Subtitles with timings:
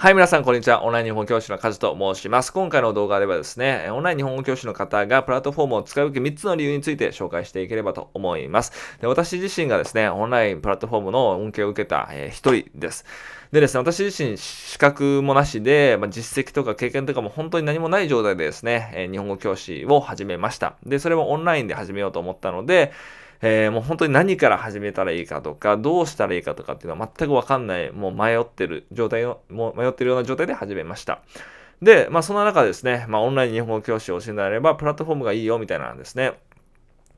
[0.00, 0.84] はい、皆さん、こんにちは。
[0.84, 2.52] オンライン日本語教師のカズと申します。
[2.52, 8.70] 今回の動画ではですね、オンライン日本語教師の方がプラットフォームを使い受け3つの理由について紹介していければと思います。
[9.00, 13.06] で私自身がですね、オンラインプラットフォームの恩恵を受けた、えー、人です。
[13.50, 20.76] でですね、私自身資格もなしで、まあ、実績とか経験とかも本当に何もない状態でですね、えー、日本語教師を始めました。
[20.86, 22.92] で、それもオンラインで始めようと思ったので、
[23.40, 31.20] えー、もう本当に何から始めたらいいかとか、どうしたらいいかとかっていうのは全くわかんない、もう迷ってる状態の、もう迷ってるような状態で始めました。
[31.80, 36.32] で、まあそんな中ですね、まあオンライン日本語教師を教えなれれば、プラットフォームがいいよみたいなんですね、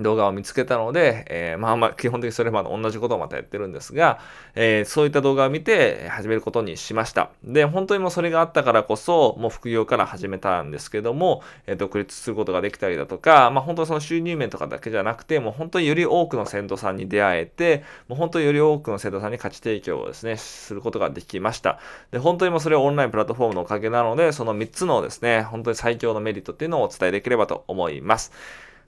[0.00, 4.18] 動画を見つけたので、えー、まあまあ基本的にそれまで同じことをまたやってるんですが、
[4.54, 7.30] えー、そういった動画を見て始めることにしました。
[7.44, 21.78] で、本当にもうそれがあったからこそ、もう副業から始めたんですけども、えー、独立することができたりだとか、まあ本当にその収入面とかだけじゃなくて、もう本当により多くの生徒さんに出会えて、もう本当により多くの生徒さんに価値提供をですね、することができました。
[22.10, 28.32] で、本当にもうそれはオンラインプラットフォームのおかげなので、その3つのですね、本当に最強のメリットっていうのをお伝えできればと思います。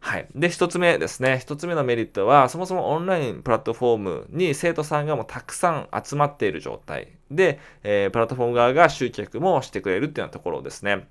[0.02, 0.28] はい。
[0.34, 1.38] で、一つ目ですね。
[1.40, 11.06] 一つ目のメリットは、そもそもオンラインプラットフォームに生徒さんがもうたくさん集まっている状態で、えー、プラットフォーム側が集客もしてくれるっていうようなところですね。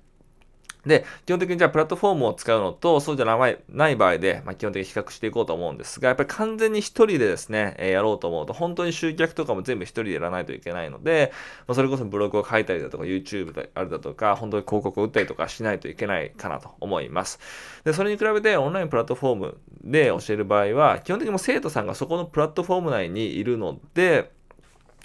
[0.86, 11.32] で、基本的にじゃあプラットフォームを使うのと、そうじゃない場合で、まあ、基本的に比較していこうと思うんですが、やっぱり完全に一人でですね、えー、やろうと思うと、本当に集客とかも全部一人でやらないといけないので、
[11.66, 17.38] まあ、それこそブログを書いたりだとか、YouTube であるだとか、本当に広告を打ったりとかしないといけないかなと思います。
[17.84, 24.32] で、それに比べてオンラインプラットフォームで教える場合は、基本的にも生徒さんがそこのプラットフォーム内にいるので、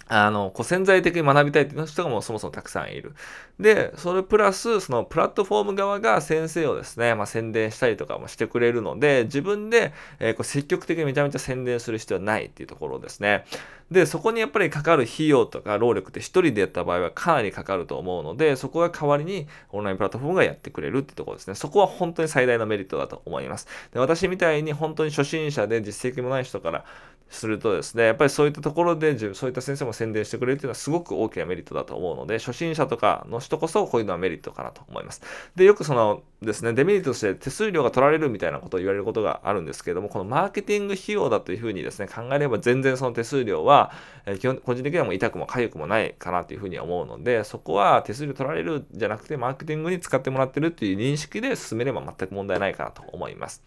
[0.07, 3.13] あの、こう潜在的に学びたいっていう人がもうそもそもたくさんいる。
[3.59, 13.45] で、それプラス、そのプラットフォーム側が先生をですね、まあ、宣伝したりとかもしてくれるので、自分で、えー、こう積極的にめちゃめちゃ宣伝する必要はないっていうところですね。
[13.89, 21.55] で、そこにやっぱりかかる費用とか労力って一人でやった場合はかなりかかると思うので、そこが代わりにオンラインプラットフォームがやってくれるっていうところですね。
[21.55, 23.67] そこは本当に最大のメリットだと思います。
[23.93, 26.85] で私みたいに本当に初心者で実績もない人から
[27.29, 35.21] するとですね、やっぱりそういったところで、そういった先生も宣伝してくれるっていうのはすごく大きなメリットだと思うので、初心者とかの人こそこういうのはメリットかなと思います。
[35.55, 43.91] で、よくそのですね、デメリットとして手数料が取られるみたいなことを言われることがあるんですけれども、このマーケティング費用だというふうにですね、考えれば全然その手数料は、
[44.25, 53.63] えー、基本個人的にはもう痛くも痒くもないかなというふうに思うので、そこは手数料取られるじゃなくて、マーケティングに使ってもらってるっていう認識で進めれば全く問題ないかなと思います。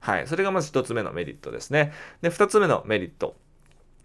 [0.00, 0.26] はい。
[0.26, 1.92] それがまず一つ目のメリットですね。
[2.20, 3.36] で、二つ目のメリット。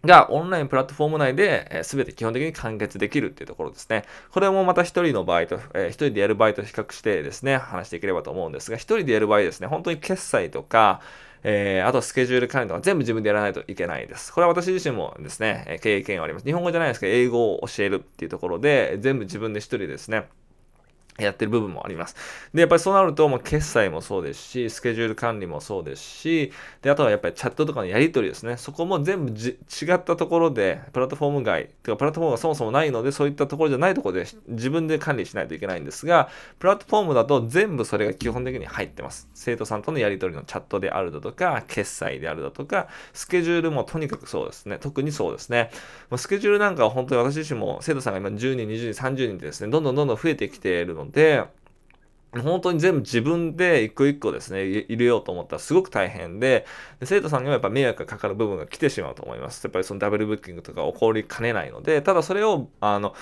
[0.05, 4.05] がオンラインプラットフォーム内で、えー、全て基本的に完結できるっていうところですね。
[4.31, 11.01] これもまた一人の場合と、えー、一人でやる場合と比較してですね、話していければと思うんですが、一人でやる場合ですね、本当に決済とか、
[11.43, 14.33] えー、あとスケジュール管理とか全部自分でやらないといけないです。
[14.33, 16.45] これは私自身もですね、経験があります。
[16.45, 20.27] 日本語じゃないですけど、英語を教えるっていうところで、全部自分で一人ですね、
[21.23, 22.15] やってる部分もあります。
[22.53, 28.57] で、やっぱりそうなると、もう決済もそうですし、スケジュール管理もそうですし、で、あとはやっぱりチャットとかのやり取りですね。
[28.57, 39.27] そこも全部じ違ったところで、プラットフォーム外、てかプラットフォームがそもそもないので、そういったところじゃないところで自分で管理しないといけないんですが、プラットフォームだと全部それが基本的に入ってます。
[39.33, 44.77] 生徒さんとのやり取りのチャットであるだとか、決済であるだとか、スケジュールもとにかくそうですね。
[44.79, 45.71] 特にそうですね。
[46.17, 51.43] スケジュールなんかは本当に私自身も生徒さんが今10人、20人、30人でですね、どんどんどんどん増えてきているので、で
[52.31, 56.65] 本当に全部自分で一個一個ですね、入れようと思ったらすごく大変で、
[56.99, 59.63] で生徒さんにはやっぱ迷惑がかかる部分が来てしまうと思います。
[59.63, 63.15] やっぱりそのダブルブッキングとか起こりかねないので、ただそれを、あの、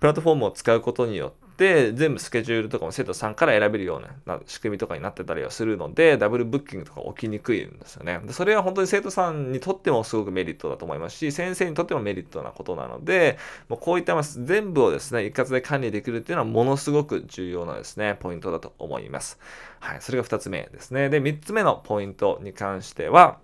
[0.00, 8.20] プラットフォームを使うことによって、全部スケジュールとかも生徒さんから選べるような仕組みとかになってたりはするので、ダブルブッキングとか起きにくいんですよね。
[8.24, 13.38] でそれは本当に生徒さんにとってもすごくメリットだと思いますし、先生にとってもメリットなことなので、
[13.68, 19.38] もうこういった全部をですね、一括で管理できるっていうのはものすごく重要なですね、ポイントだと思います。
[19.80, 21.08] はい、それが2つ目ですね。
[21.08, 23.38] で、3つ目のポイントに関しては、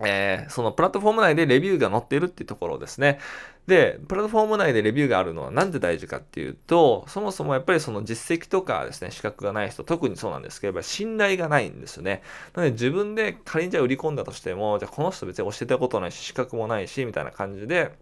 [0.00, 3.18] えー、そのプラットフォーム内でレビューが載ってるっていうところですね。
[3.66, 12.22] で、プラットフォーム内でレビューがあるのはなんで大事かっていうと、そもそもやっぱりその実績とかですね、資格がない人、特にそうなんですけど、信頼がないんですよね。
[12.54, 17.92] なので自分で仮にじゃあ売り込んだとしても、じゃあこの人別に教えたことないし、資格もないし、みたいな感じで、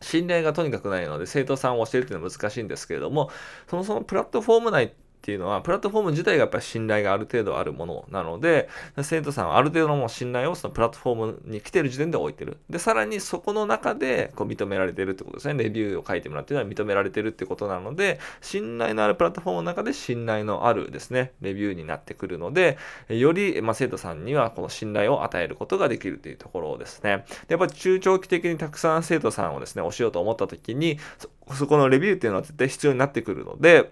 [0.00, 3.30] 信頼がとにかくないので、生徒さんを教えるっていうのは難しいんですけれども、
[3.70, 4.92] そもそもプラットフォーム内
[5.24, 8.68] っていうのは、プラットフォーム自体がやっぱり信頼がある程度あるものなので、
[9.02, 12.58] 生徒さんはある程度のもう信頼をそのプラットフォームに来てる時点で置いてる。
[12.68, 15.54] で、さらにそこの中でこう認められてるってことですね。
[15.64, 22.76] レビューを書いてもらってるのは認められてるってことなので、信頼のあるプラットフォームの中で信頼のあるですね、レビューになってくるので、
[23.08, 27.24] より、まあ、生徒さんにはこの信頼を与えることができるというところですね。
[27.48, 30.98] でやっぱり中長期的にたくさん生徒さんをですね、教えようと思った時に、
[31.54, 33.90] そこのレビューっていうのは絶対必要になってくるので、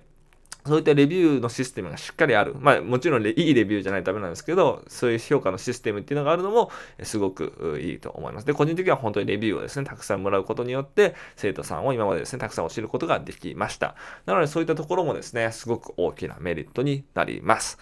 [0.67, 2.55] そういったレビューのシステムがしっかりある。
[2.59, 6.71] まあもちろんいいレビューじゃないとダメなんですけど、そういう評価のシステムっていうのがあるのも
[7.03, 8.47] すごくいいと思います。
[8.47, 13.97] で、個人的には本当にレビューをですね、たくさんもらうことによって、生徒さんを今までですね、たくさん教えることができました。
[14.27, 17.79] なのでそういったところもですね、すごく大きなメリットになります。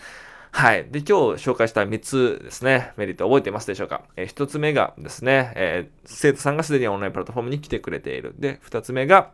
[0.53, 0.87] はい。
[0.91, 4.03] で、今日紹介した3つですね、メリット覚えてますでしょうか？
[4.17, 8.35] えー、1つ目がですね、えー、生徒さんがすでにオンラインプラットフォームに来てくれている。
[8.39, 9.31] で、2つ目が、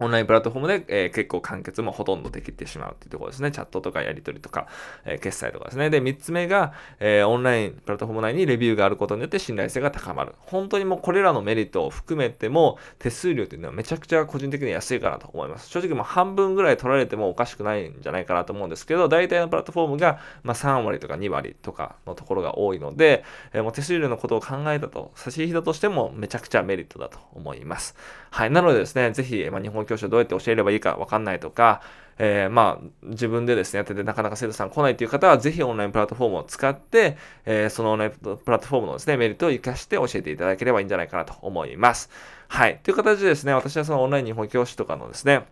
[0.00, 3.50] オンラインプラットフォームで、えー、結構完結もほとんどできてしまうっていうところですね。
[3.50, 4.66] チャットとかやり取りとか、
[5.04, 5.90] えー、決済とかですね。
[5.90, 10.34] で、3つ目が、えー、オンラインプラットフォーム内にレビューがあることによって信頼性が高まる。
[10.40, 15.68] 本当にもうこれらのメリットを含めても、手数料っていうのはめちゃくちゃ個人的に安いかなと思います。
[15.68, 27.96] 正直もう半分ぐらい取られてもおかしくないんじゃないかなと思うんですけど、大体のプラットフォームが、まあ、3割とか2割とかのところが多いので、えもう手数料のことを考えたと、差し引いたとしてもめちゃくちゃメリットだと思います。
[28.30, 28.50] はい。
[28.50, 31.82] なのでですね、ぜひ、まあ、日本教師をどうやって教えればいいかわかんないとか、
[32.22, 37.16] えー、まあ、自分でですね、やっててなかなか生徒さん来ないという方は、ぜひオンラインプラットフォームを使って、
[37.46, 42.10] えー、そのオンラインプラットフォームのですね、メリットを活かして教えていただければいいんじゃないかなと思います。
[42.48, 42.78] はい。
[42.82, 45.46] という形でですね、私はそのオンライン日本教師とかのですね、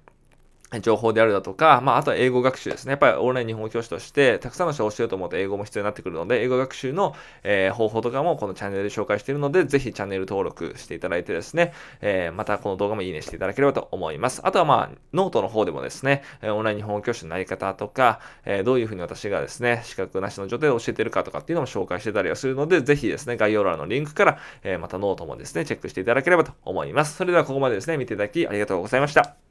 [0.82, 2.90] 情報であるだとか、まあ、あとは英語学習ですね。
[2.90, 11.72] やっぱりオンライン日本語教師として、たくさんの人を教えようと思うと英語も必要になってくるので、英語学習の、えー、方法とかもこのチャンネルで紹介しているので、ぜひチャンネル登録していただいてですね、
[12.02, 14.42] えー、またこの動画もいいねしていただければと思います。
[14.44, 27.16] あとはまあ、ノートの方でもですね、オンライン日本語教師のなり方とか、えー、どういうふうに私がですね、資格なしの状態で教えているかとかっていうのも紹介してたりはするので、ぜひですね、概要欄のリンクから、えまたノートもですね、チェックしていただければと思います。
[27.16, 29.47] それではここまでですね、見ていただきありがとうございました。